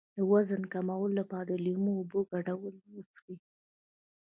د 0.17 0.19
وزن 0.31 0.61
کمولو 0.73 1.15
لپاره 1.19 1.47
د 1.49 1.53
لیمو 1.65 1.93
او 1.95 1.99
اوبو 2.01 2.19
ګډول 2.31 2.75
وڅښئ 2.93 3.37